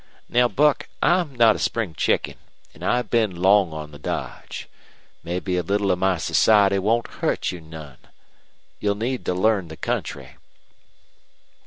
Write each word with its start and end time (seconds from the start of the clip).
Now, 0.27 0.47
Buck, 0.47 0.89
I'm 1.03 1.35
not 1.35 1.55
a 1.55 1.59
spring 1.59 1.93
chicken, 1.93 2.33
an' 2.73 2.81
I've 2.81 3.11
been 3.11 3.35
long 3.35 3.71
on 3.71 3.91
the 3.91 3.99
dodge. 3.99 4.67
Mebbe 5.23 5.49
a 5.49 5.61
little 5.61 5.91
of 5.91 5.99
my 5.99 6.17
society 6.17 6.79
won't 6.79 7.05
hurt 7.21 7.51
you 7.51 7.61
none. 7.61 7.99
You'll 8.79 8.95
need 8.95 9.25
to 9.25 9.35
learn 9.35 9.67
the 9.67 9.77
country." 9.77 10.37